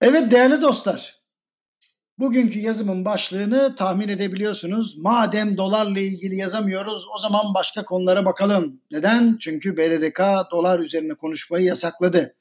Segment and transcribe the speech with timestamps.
[0.00, 1.18] Evet değerli dostlar,
[2.18, 4.98] bugünkü yazımın başlığını tahmin edebiliyorsunuz.
[4.98, 8.80] Madem dolarla ilgili yazamıyoruz o zaman başka konulara bakalım.
[8.90, 9.36] Neden?
[9.40, 12.34] Çünkü BDDK dolar üzerine konuşmayı yasakladı.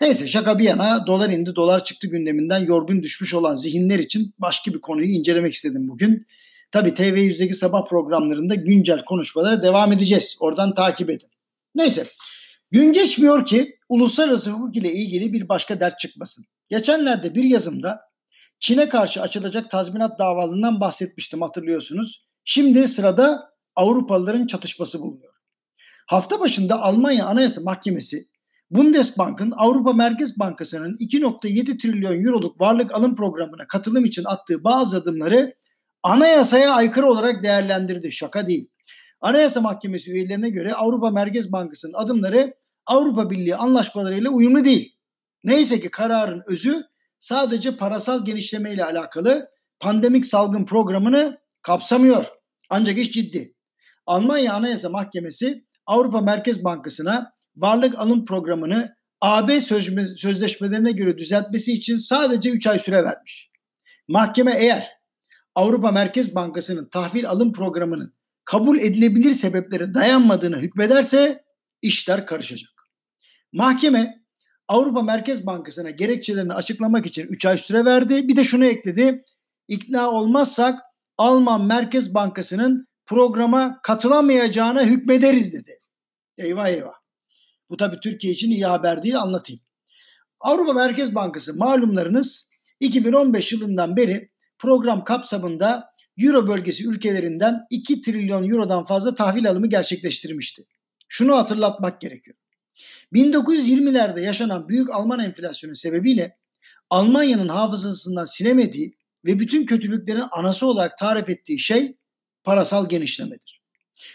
[0.00, 4.74] Neyse şaka bir yana dolar indi dolar çıktı gündeminden yorgun düşmüş olan zihinler için başka
[4.74, 6.26] bir konuyu incelemek istedim bugün.
[6.72, 10.38] Tabi TV100'deki sabah programlarında güncel konuşmalara devam edeceğiz.
[10.40, 11.28] Oradan takip edin.
[11.74, 12.06] Neyse
[12.70, 16.44] gün geçmiyor ki uluslararası hukuk ile ilgili bir başka dert çıkmasın.
[16.68, 18.00] Geçenlerde bir yazımda
[18.60, 22.28] Çin'e karşı açılacak tazminat davalından bahsetmiştim hatırlıyorsunuz.
[22.44, 25.32] Şimdi sırada Avrupalıların çatışması bulunuyor.
[26.06, 28.28] Hafta başında Almanya Anayasa Mahkemesi
[28.70, 35.54] Bundesbank'ın Avrupa Merkez Bankası'nın 2.7 trilyon euroluk varlık alım programına katılım için attığı bazı adımları
[36.02, 38.12] anayasaya aykırı olarak değerlendirdi.
[38.12, 38.70] Şaka değil.
[39.20, 42.54] Anayasa Mahkemesi üyelerine göre Avrupa Merkez Bankası'nın adımları
[42.88, 44.96] Avrupa Birliği anlaşmalarıyla uyumlu değil.
[45.44, 46.84] Neyse ki kararın özü
[47.18, 49.48] sadece parasal genişleme ile alakalı
[49.80, 52.26] pandemik salgın programını kapsamıyor.
[52.70, 53.54] Ancak iş ciddi.
[54.06, 59.60] Almanya Anayasa Mahkemesi Avrupa Merkez Bankası'na varlık alım programını AB
[60.16, 63.50] sözleşmelerine göre düzeltmesi için sadece 3 ay süre vermiş.
[64.08, 64.88] Mahkeme eğer
[65.54, 71.44] Avrupa Merkez Bankası'nın tahvil alım programının kabul edilebilir sebeplere dayanmadığını hükmederse
[71.82, 72.77] işler karışacak.
[73.52, 74.22] Mahkeme
[74.68, 78.28] Avrupa Merkez Bankası'na gerekçelerini açıklamak için 3 ay süre verdi.
[78.28, 79.24] Bir de şunu ekledi.
[79.68, 80.80] İkna olmazsak
[81.18, 85.80] Alman Merkez Bankası'nın programa katılamayacağına hükmederiz dedi.
[86.38, 86.94] Eyvah eyvah.
[87.70, 89.62] Bu tabii Türkiye için iyi haber değil anlatayım.
[90.40, 98.84] Avrupa Merkez Bankası malumlarınız 2015 yılından beri program kapsamında Euro bölgesi ülkelerinden 2 trilyon Euro'dan
[98.84, 100.64] fazla tahvil alımı gerçekleştirmişti.
[101.08, 102.36] Şunu hatırlatmak gerekiyor.
[103.12, 106.36] 1920'lerde yaşanan büyük Alman enflasyonu sebebiyle
[106.90, 111.96] Almanya'nın hafızasından silemediği ve bütün kötülüklerin anası olarak tarif ettiği şey
[112.44, 113.62] parasal genişlemedir.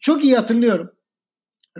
[0.00, 0.92] Çok iyi hatırlıyorum.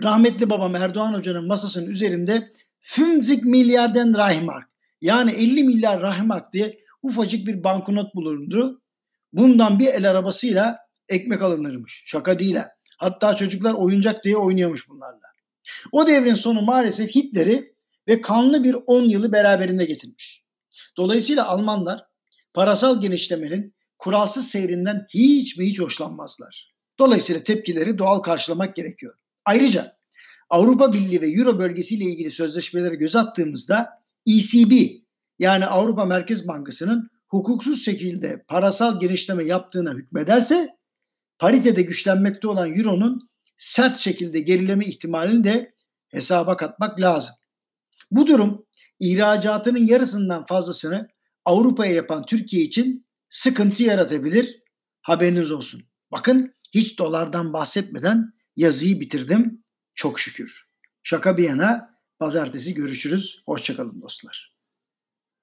[0.03, 2.53] Rahmetli babam Erdoğan Hoca'nın masasının üzerinde
[2.97, 4.69] 50 milyarden Reichmark
[5.01, 8.81] yani 50 milyar Reichmark diye ufacık bir banknot bulundu.
[9.33, 10.77] Bundan bir el arabasıyla
[11.09, 12.03] ekmek alınırmış.
[12.05, 12.69] Şaka değil ha.
[12.97, 15.27] Hatta çocuklar oyuncak diye oynuyormuş bunlarla.
[15.91, 17.73] O devrin sonu maalesef Hitler'i
[18.07, 20.43] ve kanlı bir 10 yılı beraberinde getirmiş.
[20.97, 22.05] Dolayısıyla Almanlar
[22.53, 26.73] parasal genişlemenin kuralsız seyrinden hiç mi hiç hoşlanmazlar.
[26.99, 29.15] Dolayısıyla tepkileri doğal karşılamak gerekiyor.
[29.45, 29.97] Ayrıca
[30.49, 33.89] Avrupa Birliği ve Euro bölgesiyle ilgili sözleşmelere göz attığımızda
[34.27, 34.71] ECB
[35.39, 40.69] yani Avrupa Merkez Bankası'nın hukuksuz şekilde parasal genişleme yaptığına hükmederse
[41.39, 45.75] paritede güçlenmekte olan Euro'nun sert şekilde gerileme ihtimalini de
[46.09, 47.35] hesaba katmak lazım.
[48.11, 48.65] Bu durum
[48.99, 51.07] ihracatının yarısından fazlasını
[51.45, 54.63] Avrupa'ya yapan Türkiye için sıkıntı yaratabilir.
[55.01, 55.81] Haberiniz olsun.
[56.11, 59.63] Bakın hiç dolardan bahsetmeden yazıyı bitirdim.
[59.95, 60.67] Çok şükür.
[61.03, 63.41] Şaka bir yana pazartesi görüşürüz.
[63.45, 64.56] Hoşçakalın dostlar.